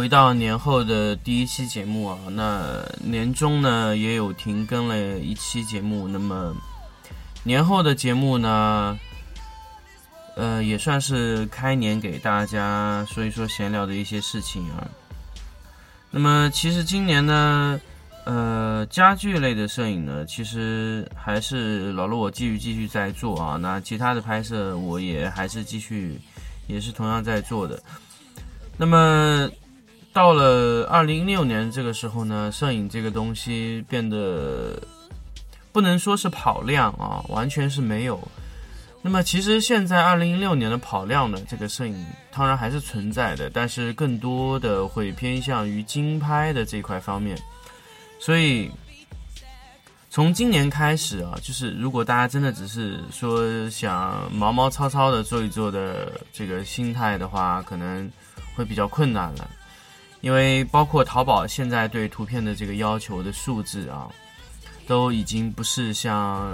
[0.00, 6.56] 回到年后的第一期节目啊，那年终呢也有停更了一期节目，那么
[7.42, 8.98] 年后的节目呢，
[10.36, 14.88] 呃，也算是开年给大家说一说闲聊的一些事情啊。
[16.10, 17.78] 那么其实今年呢，
[18.24, 26.18] 呃，家具类的摄影呢，其实还是老陆我继续继续在做啊，那其他的拍摄我也还是继续，
[26.68, 27.78] 也是同样在做的。
[28.78, 29.46] 那么，
[30.12, 34.76] 到了二零一六年这个时候呢，摄影这个东西变得
[35.72, 38.20] 不能说是跑量啊，完全是没有。
[39.02, 47.40] 那么，其实现在二零一六年的跑量呢，这个摄影当然还是存在的，但是更多的会偏向于精拍的这块方面。
[48.18, 48.70] 所以，
[50.10, 58.10] 从今年开始啊，就是如果大家真的只是说想毛毛糙糙的做一做的这个心态的话，可能。
[58.56, 59.48] 会比较困难了，
[60.20, 64.08] 因为包括淘宝现在对图片的这个要求的数字啊，
[64.86, 66.52] 都已经不是像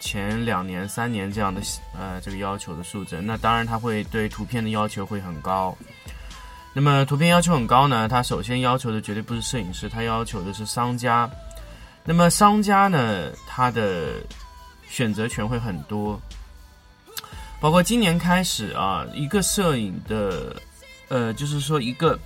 [0.00, 1.60] 前两年、三年这样的
[1.96, 3.20] 呃这个要求的数字。
[3.22, 5.76] 那当然，它会对图片的要求会很高。
[6.72, 11.30] 那么图片要求很高呢，它首先要求的绝对不是摄影师，它要求的是商家。
[12.04, 14.22] 那么商家呢，他的
[14.88, 16.20] 选择权会很多，
[17.60, 20.56] 包括今年开始啊，一个摄影的。
[21.08, 22.18] 呃，就是说一个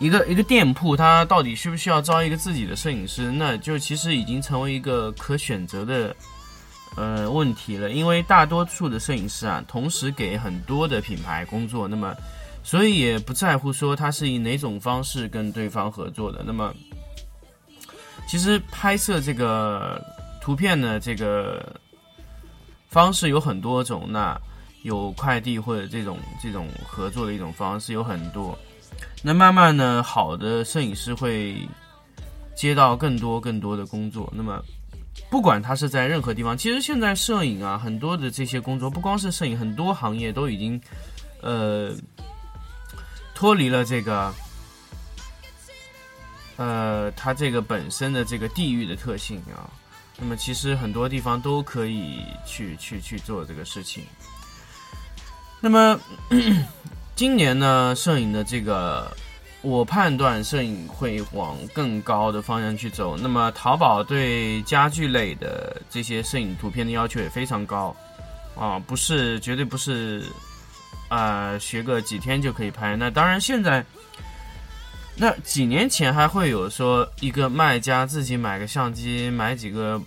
[0.00, 3.30] 一个一个店铺，它到底需不需要招一个自己的摄影师？
[3.30, 6.16] 那就其实已经成为一个可选择的
[6.96, 7.90] 呃问题了。
[7.90, 12.16] 因为大多数的摄影师啊，同时给很多的品牌工作，那么
[12.64, 16.42] 所以也不在乎说他是以哪种方式跟对方合作的。
[16.46, 16.74] 那么
[18.26, 20.02] 其实拍摄这个
[20.40, 21.76] 图片呢，这个
[22.88, 24.06] 方式有很多种。
[24.10, 24.40] 那
[24.82, 28.58] 有快递或者这种这种合作的一种方式有很多，
[29.22, 31.68] 那慢慢呢，好的摄影师会
[32.54, 34.32] 接到更多更多的工作。
[34.34, 34.62] 那么，
[35.30, 40.80] 不管他是在任何地方，其实现在摄影啊，很多的这些工作，不光是摄影，很多行业都已经
[41.42, 41.94] 呃
[43.34, 44.32] 脱离了这个
[46.56, 49.68] 呃它这个本身的这个地域的特性啊。
[50.18, 54.04] 那么，其实很多地方都可以去去去做这个事情。
[55.60, 55.98] 那么，
[57.14, 59.14] 今年呢，摄影的这个，
[59.60, 63.14] 我判断摄影会往更高的方向去走。
[63.16, 67.94] 那么，淘宝对家具类的这些摄影图片的要求也非常高，
[68.56, 70.24] 啊，不是绝对不是，
[71.10, 72.96] 啊，学个几天就可以拍。
[72.96, 73.84] 那当然，现在，
[75.14, 80.00] 那几年前还会有说一个卖家自己买个相机，买几个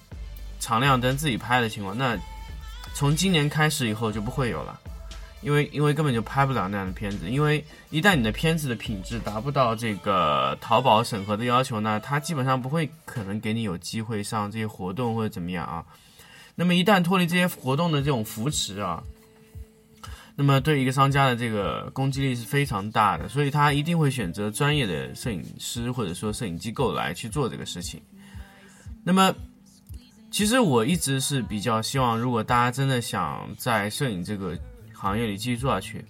[0.59, 1.95] 长亮灯自己拍的情况。
[1.95, 2.17] 那
[2.95, 4.79] 从今年开始以后就不会有了。
[5.43, 15.85] 因为因为根本就拍不了那样的片子，因为一旦你的片子的品质达不到这个淘宝审核的要求呢，它基本上不会可能给你有机会上这些活动或者怎么样啊。
[16.55, 19.03] 那么一旦脱离这些活动的这种扶持啊，
[20.35, 28.01] 那么对一个商家的这个攻击力是非常大的，所以他一定会选择专业的摄影师或者说摄影机构来去做这个事情。
[29.03, 29.35] 那么
[30.31, 34.57] 其实我一直是比较希望，如果大家真的想在摄影这个。
[35.03, 36.05] 行业里继续做下去，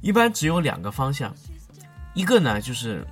[0.00, 1.34] 一般只有两个方向，
[2.14, 3.06] 一个呢就是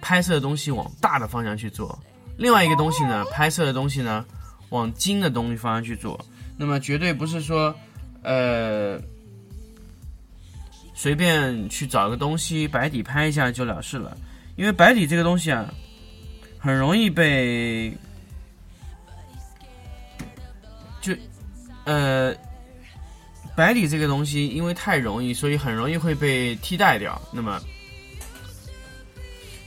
[0.00, 2.02] 拍摄的东西往大的方向去做，
[2.38, 4.24] 另外一个东西呢，拍摄的东西呢
[4.70, 6.18] 往精的东西方向去做。
[6.56, 7.76] 那么绝对不是说，
[8.22, 8.98] 呃，
[10.94, 14.16] 随便去找个东西白底拍一下就了事了，
[14.56, 15.70] 因为白底这个东西啊，
[16.58, 17.94] 很容易被
[21.02, 21.14] 就
[21.84, 22.34] 呃。
[23.56, 27.20] 白底这个东西因为太容易，所以很容易会被替代掉。
[27.32, 27.60] 那么，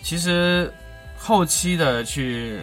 [0.04, 0.72] 其实
[1.18, 2.60] 后期的去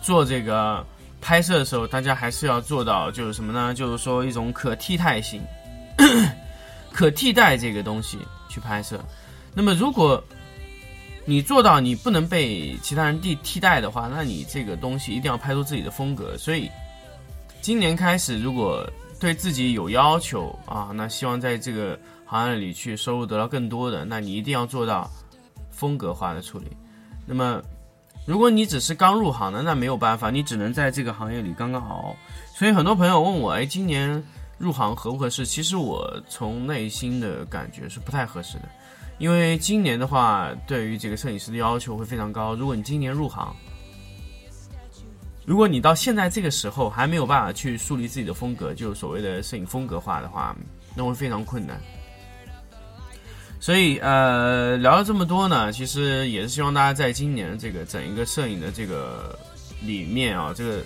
[0.00, 0.84] 做这个
[1.20, 3.74] 拍摄的时候，大家还是要做到就是什么呢？
[3.74, 5.42] 就是说一种可替代性，
[6.92, 8.18] 可替代这个东西
[8.48, 9.04] 去拍摄。
[9.54, 10.22] 那么如果
[11.24, 16.36] 你做到你不能被其他人替替代的话，那你这个东西一定要拍出自己的风格。
[16.38, 16.68] 所以，
[17.60, 18.88] 今年开始，如果
[19.22, 21.96] 对自己有要求啊，那希望在这个
[22.26, 25.08] 行业里去收入得到更多的，那你一定要做到
[25.70, 26.66] 风格化的处理。
[27.24, 27.62] 那么，
[28.26, 32.16] 如果你只是刚入行的，那没有办法，你只能在这个行业里刚刚好。
[32.52, 34.20] 所以很多朋友问我，哎，今年
[34.58, 35.46] 入行合不合适？
[35.46, 38.68] 其实我从内心的感觉是不太合适的。
[39.18, 42.56] 因为今年的话，对于这个摄影师的要求会非常高。
[42.56, 43.54] 如果你今年入行，
[45.44, 50.56] 如果你到现在这个时候还没有办法去树立自己的风格，就是所谓的摄影风格化的话，
[50.94, 51.80] 那会非常困难。
[53.58, 59.38] 所以，呃，聊了这么多呢，其实也是希望大家在今年这个整一个摄影的这个
[59.84, 60.82] 里面啊，这个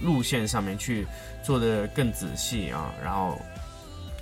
[0.00, 1.06] 路线上面去
[1.44, 3.36] 做的更仔细啊，然后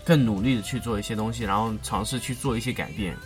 [0.04, 3.16] 更努力的去做一些东西，然后尝试去做一些改变。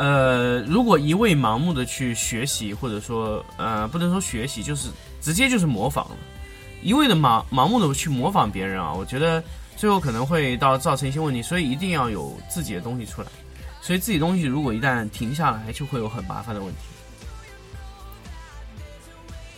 [0.00, 4.88] 呃，如果一味盲目的去学习，或者说，呃，不能说学习，就是
[5.20, 6.06] 直接就是模仿，
[6.82, 9.44] 一味的盲盲目的去模仿别人啊，我觉得
[9.76, 13.28] 最后可能会到造成一些问题，所以一定要有自己的东西出来。
[13.82, 16.80] 所以自己东西如果一旦停下来，就会有很麻烦的问题。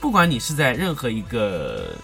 [0.01, 1.95] 不管你是在任何一个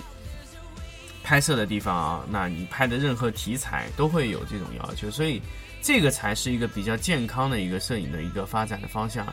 [1.24, 5.42] 拍摄的地方啊，那你拍的任何题材都会有这种要求，所以。
[5.80, 9.26] 这个才是一个比较健康的一个摄影的一个发展的方向，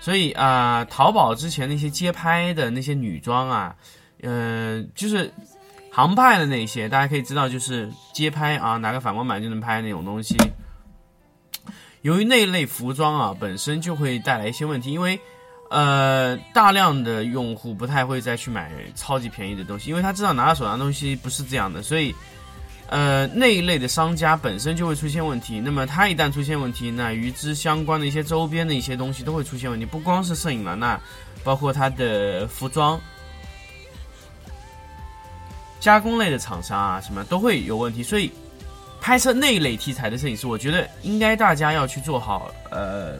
[0.00, 3.74] 所以啊，淘宝之前那些街拍的那些女装啊，
[4.20, 5.32] 呃，就是
[5.90, 10.36] 航拍的那些，大家可以知道，就是街拍啊，拿个反光板就能拍那种东西。
[12.02, 15.18] 由于那类服装啊，本身就会带来一些问题，因为
[15.70, 22.14] 呃，大量的用户不太会再去买超级便宜的东西，因为他知道拿到手上东西不是这样的，所以。
[22.88, 25.58] 呃，那一类的商家本身就会出现问题。
[25.58, 29.86] 那么它一旦出现问题，那与之相关的一些周边的一些东西都会出现问题。
[29.86, 31.00] 不光是摄影了，那
[31.42, 33.00] 包括它的服装、
[35.80, 38.02] 加工类的厂商啊，什么都会有问题。
[38.02, 38.30] 所以，
[39.00, 43.14] 拍摄那一类题材的摄影师，我觉得应该大家要去做好，呃，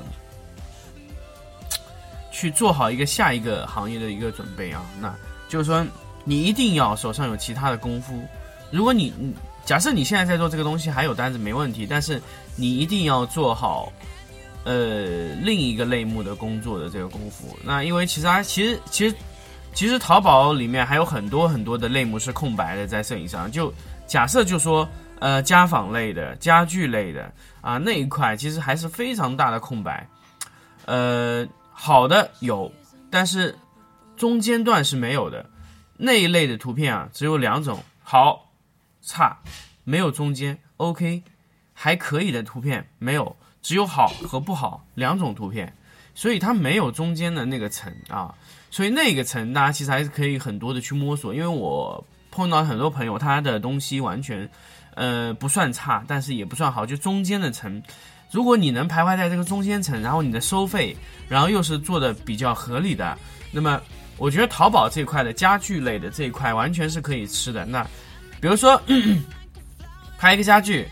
[2.31, 4.85] 去做好一个下一个行业的一个准备啊。
[5.01, 5.15] 那
[5.49, 5.83] 就是说，
[6.25, 8.23] 你一定要手上有其他的功夫。
[8.71, 12.21] 如果你，你假设你现在在做这个东西还有单子没问题，但是
[12.57, 13.93] 你一定要做好，
[14.65, 17.57] 呃，另一个类目的工作的这个功夫。
[17.65, 19.15] 那因为其实啊，其实其实
[19.73, 23.51] 其实淘宝里面还有很多很多的类目是空白的，在摄影上。
[23.51, 23.73] 就
[24.07, 24.87] 假设就说
[25.21, 30.07] 呃家纺类的、家具类的啊那一块，其实还是非常大的空白。
[30.87, 32.71] 呃，好的有，
[33.11, 33.57] 但是
[34.17, 35.47] 中间段是没有的。
[35.97, 38.49] 那一类的图片啊，只有两种好。
[39.03, 39.37] 差，
[39.83, 41.23] 没有中间，OK，
[41.75, 45.77] 还可以的图片没有，只有好和不好两种图片，
[46.15, 48.33] 所以它没有中间的那个层啊，
[48.71, 54.49] 所以那个层大家其实还是可以很多的去摸索，因为我碰到很多朋友，他的东西完全，
[54.95, 57.83] 呃，不算差，但是也不算好，就中间的层，
[58.31, 60.97] 如果你能徘徊在这个中间层，然后你的收费，
[61.29, 63.19] 然后又是做的比较合理的，
[63.51, 63.83] 那么
[64.17, 67.85] 我觉得淘宝这块的家具类的这一块完全是可以吃的，那。
[68.43, 68.83] 比如说，
[70.19, 70.85] 拍一个家具，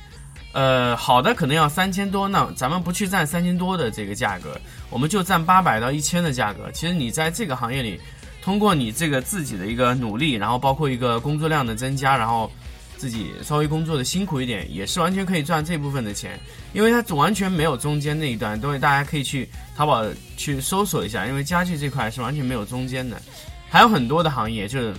[0.52, 4.57] 呃，好的可能要三千多，那咱们不去占三千多的这个价格，
[4.88, 6.71] 我们就占八百到一千的价格。
[6.71, 8.00] 其实你在这个行业里，
[8.40, 12.49] 通过你这个自己的一个努力，然后包括一个工作量的增加，然后
[12.97, 16.38] 自己稍微工作的辛苦一点，也是完全可以赚这部分的钱，
[16.73, 18.61] 因为它完全没有中间那一段。
[18.61, 20.04] 东西大家可以去淘宝
[20.37, 23.21] 去搜索一下，因为家具这块是完全没有中间的，
[23.69, 24.95] 还有很多的行业就是。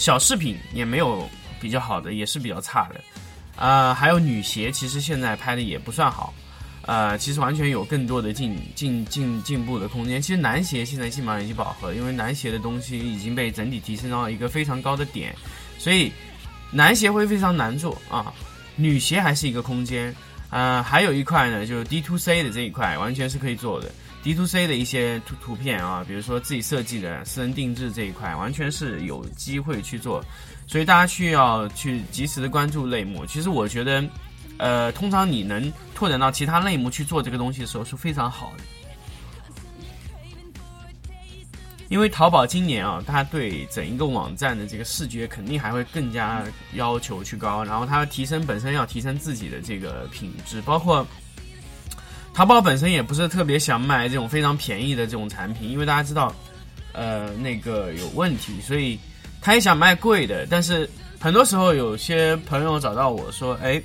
[0.00, 1.28] 小饰品也没有
[1.60, 2.98] 比较好的，也是比较差的，
[3.62, 6.32] 啊，还有女鞋，其实现在拍的也不算好，
[6.86, 10.20] 呃，其实完全有更多的进进进进步的空间。
[10.20, 15.36] 其实男鞋现在基本上已经饱和，因为男鞋的东西已经被整体提升到一个非常高的点，
[15.78, 16.10] 所以
[16.72, 18.32] 男鞋会非常难做啊。
[18.76, 20.16] 女鞋还是一个空间，
[20.48, 23.92] 啊，还有一块呢，就是 D to C 的这一块，完全是可以做的。
[24.22, 30.22] D to C 的一些图图片啊，比如说自己设计的私人定制这一块，完全是有机会去做，
[30.66, 33.24] 所以大家需要去及时的关注类目。
[33.24, 34.04] 其实我觉得，
[34.58, 38.64] 呃，通常你能拓展到其他类目去做这个东西的时候是非常好的。
[41.88, 51.04] 因为淘宝今年啊，它对整一个网站的这个视觉肯定还会更加要求去高，然后它提升本身要提升自己的这个品质，包括
[52.40, 56.34] 淘宝本身也不是特别想卖这种非常便宜的这种产品，因为大家知道，
[56.94, 58.98] 呃，那个有问题，所以
[59.42, 63.78] 他也想卖贵的，但是很多时候有些朋友找到我说，哎。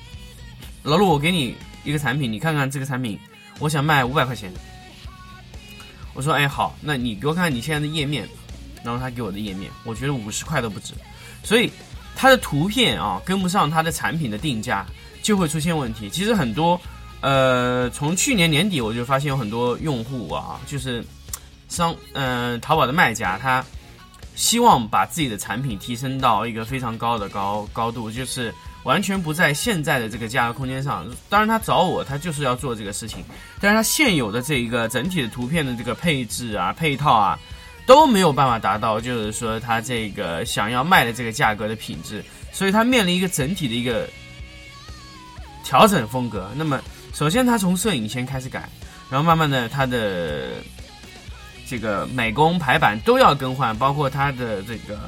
[0.84, 3.18] 老陆，我给你一个产品，你看看这个产品，
[3.58, 4.52] 我想卖五百块钱。
[6.12, 8.28] 我说，哎，好，那你给我看看你现在的页面，
[8.84, 10.92] 然后他给我的页面，我觉得五十块都不止。
[11.42, 11.72] 所以
[12.14, 14.84] 他的图片啊跟不上他的产品的定价，
[15.22, 16.10] 就会出现问题。
[16.10, 16.78] 其实很多，
[17.20, 21.04] 呃，从去年年底我就发现有很多用户啊，就是
[21.68, 23.64] 商，嗯，淘宝的卖家，他
[24.34, 28.54] 希望把自己的产品提升到一个非常高的高高度，就是。
[28.84, 31.04] 完全不在现在的这个价格空间上。
[31.28, 33.22] 当然，他找我，他就是要做这个事情。
[33.60, 37.38] 但是他现有的这一个整体的图片的这个配置啊、配套啊，
[37.86, 42.24] 都没有办法达到，就是说他这个想要卖的这个价格的品质。
[42.50, 44.08] 所以他面临一个整体的一个
[45.64, 46.48] 调整风格。
[46.56, 46.80] 那么，
[47.12, 48.68] 首先他从摄影先开始改，
[49.10, 50.54] 然后慢慢的他的
[51.66, 54.98] 这个美工排版都要更换，包括他的这个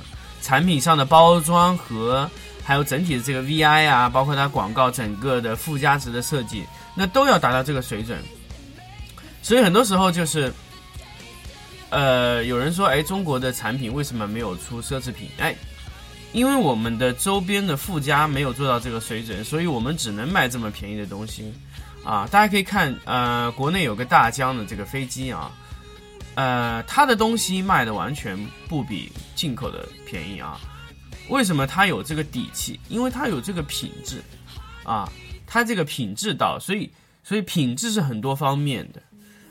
[0.43, 2.31] 产品上的包装和。
[2.63, 6.63] 还有整体的这个 VI 啊，包括它广告整个的附加值的设计，
[6.95, 8.17] 那都要达到这个水准。
[9.43, 10.53] 所以很多时候就是，
[11.89, 15.29] 呃，有人说，哎，中国的产品为什么没有出奢侈品？
[15.39, 15.53] 哎，
[16.33, 21.53] 因为我们的周边的附加没有做到这个水准，所以我们只能卖这么便宜的东西。
[22.05, 25.53] 啊，大家可以看，呃，国内有个大疆的这个飞机啊，
[26.35, 28.39] 呃，它的东西卖的完全
[28.69, 30.59] 不比进口的便宜啊。
[31.29, 32.81] 为什么它有这个底气？
[32.89, 34.23] 因为它有这个品质，
[34.83, 35.09] 啊，
[35.47, 36.91] 它这个品质到，所以
[37.23, 39.03] 所以品质是很多方面的，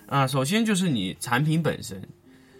[0.08, 2.06] 啊，首先就是你产品本身，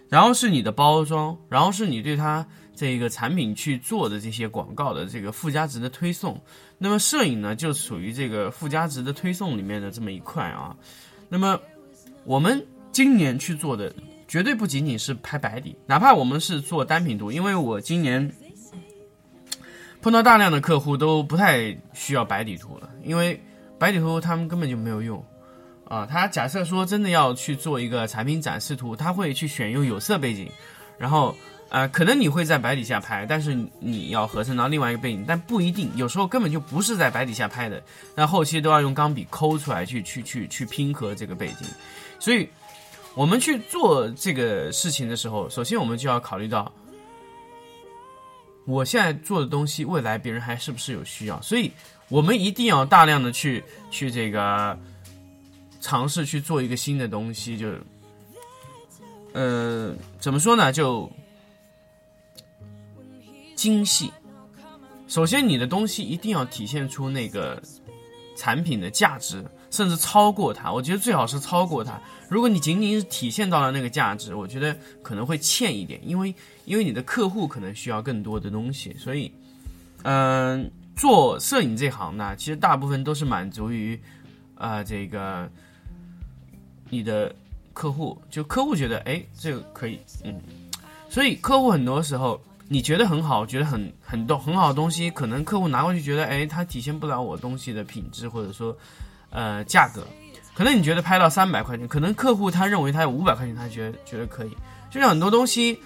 [0.08, 2.46] 然后是你的包装，然后是你对它
[2.80, 6.40] 这个产品去做的这些广告的这个附加值的推送。
[6.78, 10.74] 那么摄影呢，就属于这个附加值的推送里面的这么一块啊。
[11.28, 11.60] 那么
[12.24, 13.94] 我们今年去做的
[14.26, 18.32] 绝对不仅仅是拍白底，哪怕我们是做单品图，因为我今年。
[20.02, 23.38] 碰到大量的客户都不太需要白底图了，因为
[23.78, 25.22] 白底图他们根本就没有用
[25.84, 26.06] 啊。
[26.06, 30.50] 他假设说真的要去做一个产品展示图，他会去选用有色背景，
[30.96, 31.36] 然后
[31.70, 37.82] 呃，可能你会在白底下拍，但是你要合成到另外一个背景，但不一定，有时候根本就不是在白底下拍的，
[38.14, 41.66] 那后期都要用钢笔抠出来去去去去拼合这个背景。
[42.18, 42.48] 所以
[43.14, 46.70] 我们去做这个事情的时候，首先我们就要考虑到。
[48.66, 51.40] 我现在做的东西，未来别人还是不是有需要？
[51.40, 51.72] 所以，
[52.08, 54.78] 我们一定要大量的去去这个
[55.80, 57.68] 尝试去做一个新的东西，就
[59.32, 60.72] 呃，怎么说呢？
[60.72, 61.10] 就
[63.60, 64.10] 精细。
[65.06, 67.62] 首先，你的东西一定要体现出那个
[68.34, 69.44] 产品的价值。
[69.70, 72.00] 甚至超过它，我觉得最好是超过它。
[72.28, 78.92] 如果你仅仅是体现到了那个价值，我觉得可能会欠一点，因为因为你的客户可能需要更多的东西。
[78.98, 79.30] 所以，
[80.02, 83.96] 嗯，做摄影这行呢，其实大部分都是满足于
[84.56, 85.48] 啊这个
[86.88, 87.32] 你的
[87.72, 90.34] 客户，就客户觉得哎这个可以，嗯，
[91.08, 98.74] 所以客户很多时候你觉得很好，觉得很很多很好的东西，可能客户拿过去觉得哎它体现不了我东西的品质，或者说。
[99.32, 100.04] 呃，价格，
[100.56, 104.50] 可能你觉得拍到三百块钱，可能客户他认为他有五百块钱，他觉得觉得可以。
[104.90, 105.78] 就像很多东西，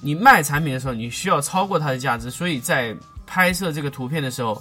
[0.00, 2.92] 你卖产品的时候，你需要超过它的价值，所以在
[3.24, 4.60] 拍摄这个图片的时候，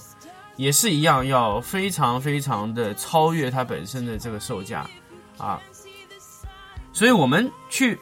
[0.56, 4.88] 也是一样，要非常非常的超越它本身的这个售价
[5.40, 5.60] 啊。
[6.94, 8.00] 所以我们去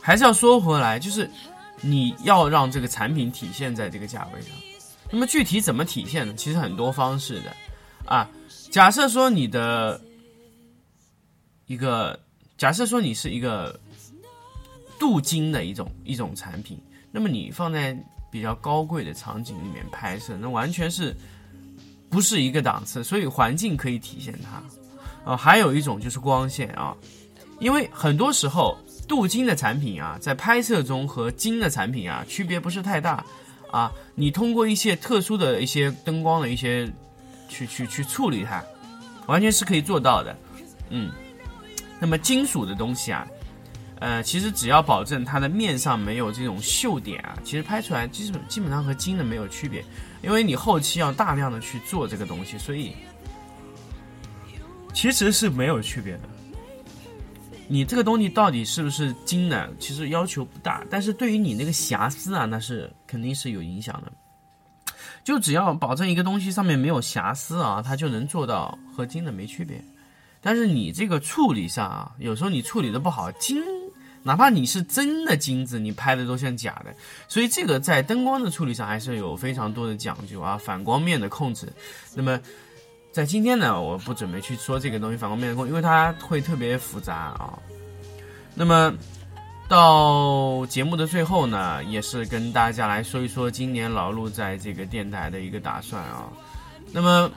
[0.00, 1.30] 还是要说回来，就是
[1.82, 4.50] 你要让这个产品体现在这个价位上。
[5.10, 6.32] 那么具体怎么体现呢？
[6.34, 7.54] 其实很多方式的
[8.06, 8.26] 啊。
[8.70, 10.00] 假设说你的
[11.66, 12.18] 一个，
[12.56, 13.78] 假设说你是一个
[14.98, 17.94] 镀金的一种一种产品，那么你放在
[18.30, 21.14] 比较高贵的场景里面拍摄，那完全是
[22.08, 25.36] 不是一个档次，所以环境可以体现它啊。
[25.36, 26.96] 还有一种就是光线啊，
[27.60, 33.24] 因为很多时候镀金的产品啊，在拍摄中和金的产品啊区别不是太大
[33.70, 33.92] 啊。
[34.14, 36.90] 你通过一些特殊的一些灯光的一些。
[37.54, 38.64] 去去去处理它，
[39.26, 40.34] 完全是可以做到的，
[40.88, 41.12] 嗯。
[42.00, 43.26] 那么金属的东西啊，
[44.00, 49.84] 呃，其实只要保证它的面上没有这种锈点啊，其实拍出来基本基本上和金的没有区别，
[50.22, 52.94] 因为你后期要大量的去做这个东西，所以
[54.94, 56.20] 其实是没有区别的。
[57.68, 59.72] 你这个东西到底是不是精的？
[59.78, 64.12] 其实要求不大，但是对于你那个瑕疵啊，那是肯定是有影响的。
[65.24, 69.82] 就只要保证一个东西上面没有瑕疵啊，它就能做到和金的没区别。
[70.40, 73.62] 但是你这个处理上啊，有时候你处理的不好，金
[74.24, 76.94] 哪怕你是真的金子，你拍的都像假的。
[77.28, 81.72] 所以这个在灯光的处理上还是有非常多的讲究啊，反光面的控制。
[82.14, 82.40] 那么
[83.12, 87.58] 在今天呢，我不准备去说这个东西反光面的，因为它会特别复杂啊。
[88.54, 88.92] 那么。
[89.68, 96.30] 到节目的最后呢，也是跟大家来说一说今年老陆在这个电台的一个打算啊。
[96.92, 97.30] 那么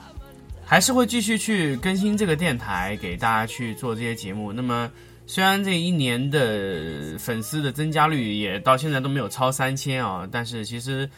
[0.62, 4.52] 还是会继续去更新这个电台，给大家去做这些节目。
[4.52, 4.90] 那么
[5.26, 11.08] 虽然这一年的粉丝的增加率也到现在都没有超三千啊，但是其实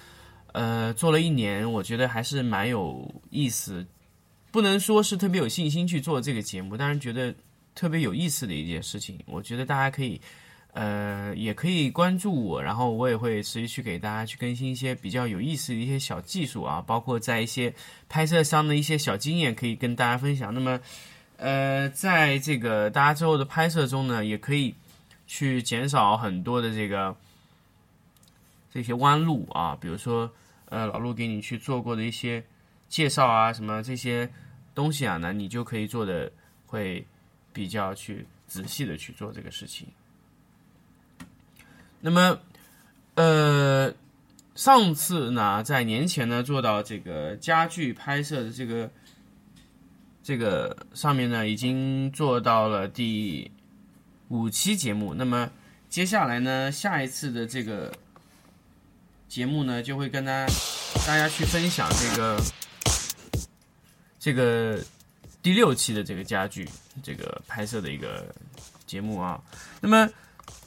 [0.52, 3.84] 呃做了一年，我觉得还是蛮有意思。
[4.50, 7.34] 不能说是特别有信心去做这个节目，但是觉得
[7.74, 9.18] 特别有意思的一件事情。
[9.26, 10.20] 我觉得大家可以。
[10.74, 17.74] 呃，也可以关注我，然后我也会持续去给大家去更新一些比较有意思的一些小技术啊，包括在一些
[18.08, 20.54] 拍摄上的一些小经验可以跟大家分享。
[20.54, 20.78] 那么，
[21.38, 24.72] 呃，在这个大家之后的拍摄中呢，也可以
[25.26, 27.16] 去减少很多的这个
[28.72, 30.30] 这些弯路啊，比如说
[30.66, 32.44] 呃老陆给你去做过的一些
[32.88, 34.30] 介绍啊，什么这些
[34.74, 36.30] 东西啊，那你就可以做的
[36.66, 37.06] 会
[37.52, 39.86] 比较去仔细的去做这个事情。
[42.00, 42.38] 那么，
[43.14, 43.92] 呃，
[44.54, 48.90] 上次呢，在年前呢，做到这个家具拍摄的这个
[50.22, 53.50] 这个上面呢，已经做到了第
[54.28, 55.12] 五期节目。
[55.14, 55.50] 那么
[55.88, 57.92] 接下来呢，下一次的这个
[59.26, 60.46] 节目呢，就会跟大家
[61.06, 62.40] 大家去分享这个
[64.28, 64.78] 这个
[65.42, 66.68] 第六期的这个家具
[67.02, 68.26] 这个拍摄的一个
[68.86, 69.40] 节目啊。
[69.80, 70.08] 那么。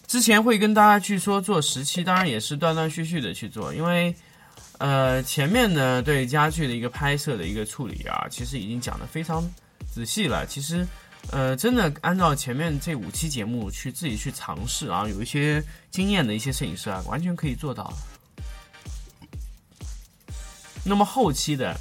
[0.08, 4.14] 之前会跟大家去说做十期，当然也是断断续续的去做，因为，
[4.78, 9.42] 呃，前面呢对家具的一个拍摄的一个处理啊，其实已经讲的非常
[9.90, 10.46] 仔细了。
[10.46, 10.86] 其实，
[11.32, 17.94] 呃，真的按照前面这五期节目去自己去尝试啊，有一些经验的一些摄影师啊，完全可以做到。
[20.84, 21.74] 那么后期的，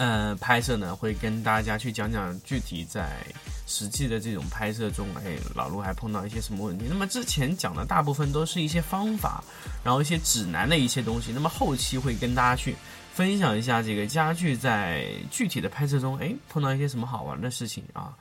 [0.00, 3.18] 呃，拍摄呢，会跟大家去讲讲具体在。
[3.66, 6.86] 实际的这种拍摄中，哎，老陆还碰到一些什么问题？
[6.88, 9.44] 那么之前讲的大部分都是一些方法，
[9.84, 11.30] 然后一些指南的一些东西。
[11.32, 12.74] 那么后期会跟大家去
[13.14, 18.12] 分享一下这个家具在具体的拍摄中，哎，碰到一些什么好玩的事情啊？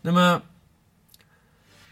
[0.00, 0.40] 那么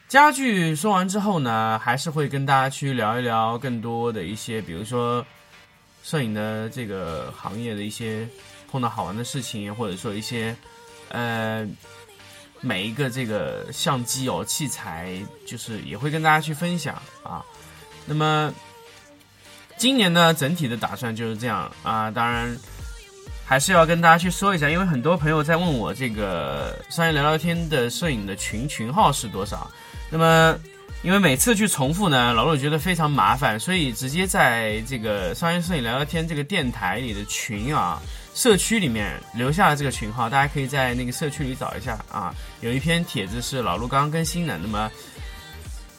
[0.07, 5.27] 家具说完之后呢，还是会跟大家去聊一聊更多的一些，比如说
[6.05, 8.29] 摄影的这个行业的一些
[8.73, 10.57] 碰到好玩的事情，或者说一些
[11.11, 11.69] 呃。
[12.65, 17.45] 每一个这个相机哦，器材就是也会跟大家去分享啊。
[18.07, 18.55] 那么
[19.77, 22.09] 今年呢，整体的打算就是这样啊。
[22.09, 22.57] 当然
[23.45, 29.69] 还是要跟大家去说一下，因为很多朋友在问我这个商业聊聊天的摄影的群群号是多少。
[30.09, 30.57] 那么
[31.03, 38.01] 因为每次去重复呢，老陆觉得非常麻烦，所以直接在这个商业摄影聊聊天这个电台里的群啊。
[38.35, 42.35] 社区里面留下了这个群号，大家可以在那个社区里找一下啊。
[42.63, 44.57] 有一篇帖子是老陆刚刚更新的。
[44.57, 44.91] 那么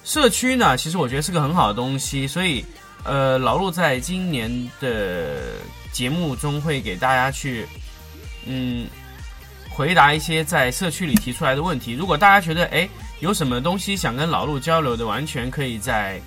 [0.03, 2.65] 社区呢，其实我觉得是个很好的东西，所以
[3.03, 5.57] 呃，老陆在今年的
[5.91, 7.67] 节目中会给大家去
[8.47, 8.87] 嗯
[9.75, 11.93] 回答一些在社区里提出来的问题。
[11.93, 12.87] 如果大家觉得哎
[13.19, 16.21] 有什么东西想跟老陆交流的，完全可以在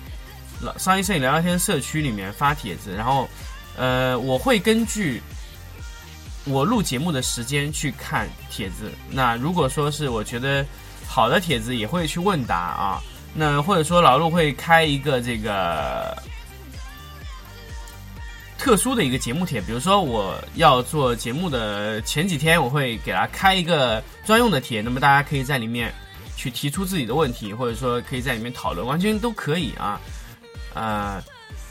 [0.61, 3.27] 老商业摄影聊聊天社区里面发帖子，然后
[3.77, 5.21] 呃我会根据。
[6.49, 10.65] 我录节目的时间去看帖子，那如果说是我觉得
[11.05, 13.01] 好的帖子，也会去问答啊。
[13.33, 16.17] 那或者说老陆会开一个这个
[18.57, 25.93] 特殊的一个节目帖，比如说我要做节目的前几天，我会给他开一个专用的帖，那么大家可以在里面
[26.35, 29.99] 去提出自己的问题，或者说可以在里面讨论，完全都可以啊。
[30.73, 31.23] 呃，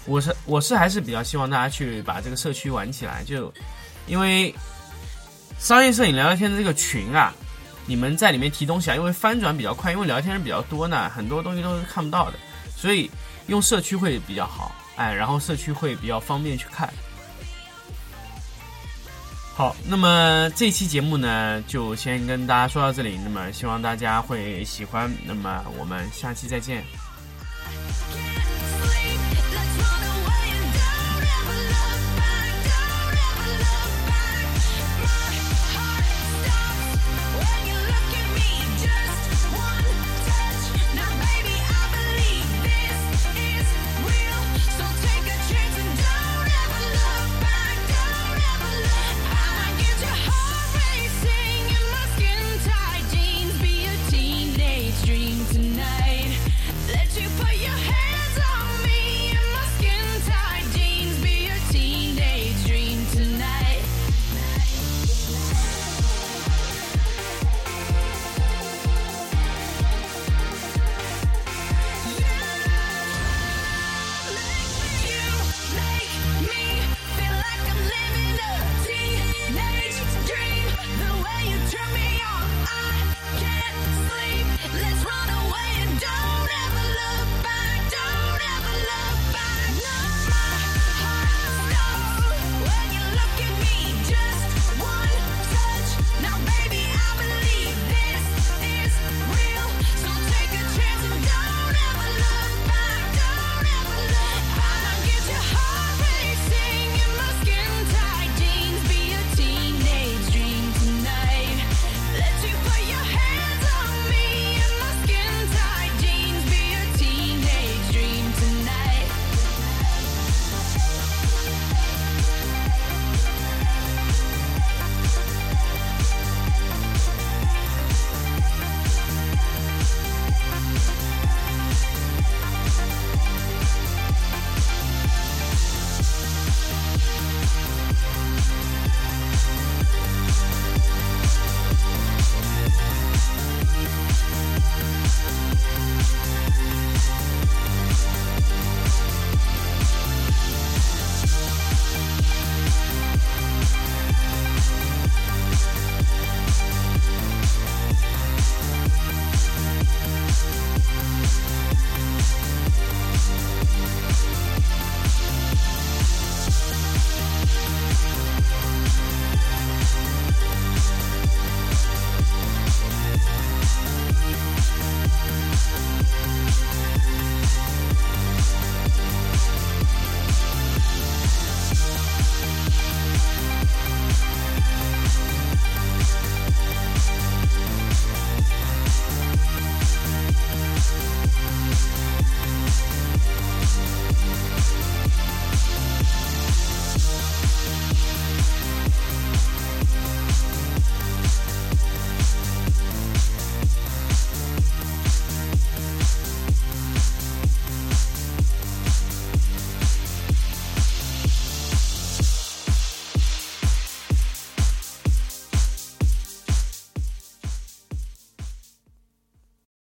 [0.07, 3.53] 我是我是还是比较希望大家去把这个社区玩起来，就。
[4.09, 4.55] 因为
[5.59, 7.35] 商业摄影聊聊天的这个群啊，
[7.87, 12.39] 你们在里面提东西啊，因为翻转比较快，因为聊天人比较多呢，很多东西都是看不到的，
[12.77, 13.11] 所以
[13.49, 16.93] 用社区会比较好，哎，然后社区会比较方便去看。
[19.55, 26.85] 好，那么这期节目呢，就先跟大家说到这里，那么希望大家会喜欢，那么我们下期再见。